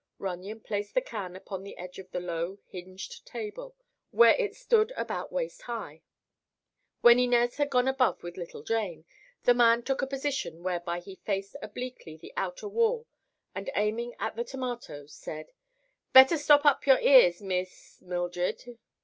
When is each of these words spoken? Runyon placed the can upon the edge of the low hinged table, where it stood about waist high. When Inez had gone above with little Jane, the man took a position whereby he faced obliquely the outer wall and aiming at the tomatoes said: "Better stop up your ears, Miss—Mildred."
Runyon 0.17 0.61
placed 0.61 0.95
the 0.95 1.01
can 1.01 1.35
upon 1.35 1.61
the 1.61 1.77
edge 1.77 1.99
of 1.99 2.09
the 2.09 2.19
low 2.19 2.57
hinged 2.65 3.23
table, 3.23 3.75
where 4.09 4.33
it 4.33 4.55
stood 4.55 4.91
about 4.97 5.31
waist 5.31 5.61
high. 5.61 6.01
When 7.01 7.19
Inez 7.19 7.57
had 7.57 7.69
gone 7.69 7.87
above 7.87 8.23
with 8.23 8.35
little 8.35 8.63
Jane, 8.63 9.05
the 9.43 9.53
man 9.53 9.83
took 9.83 10.01
a 10.01 10.07
position 10.07 10.63
whereby 10.63 11.01
he 11.01 11.17
faced 11.23 11.55
obliquely 11.61 12.17
the 12.17 12.33
outer 12.35 12.67
wall 12.67 13.05
and 13.53 13.69
aiming 13.75 14.15
at 14.17 14.35
the 14.35 14.43
tomatoes 14.43 15.13
said: 15.13 15.51
"Better 16.13 16.39
stop 16.39 16.65
up 16.65 16.87
your 16.87 16.97
ears, 16.99 17.39
Miss—Mildred." 17.39 18.79